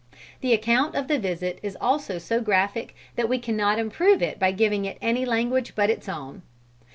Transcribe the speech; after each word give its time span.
The 0.39 0.51
account 0.51 0.95
of 0.95 1.07
the 1.07 1.19
visit 1.19 1.59
is 1.61 1.77
also 1.79 2.17
so 2.17 2.41
graphic 2.41 2.95
that 3.15 3.29
we 3.29 3.37
cannot 3.37 3.77
improve 3.77 4.23
it 4.23 4.39
by 4.39 4.51
giving 4.51 4.83
it 4.85 4.97
in 4.99 5.09
any 5.09 5.25
language 5.25 5.73
but 5.75 5.91
his 5.91 6.09
own. 6.09 6.41